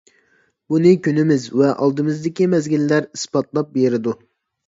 [0.73, 4.15] بۇنى كۈنىمىز ۋە ئالدىمىزدىكى مەزگىللەر ئىسپاتلاپ بېرىدۇ.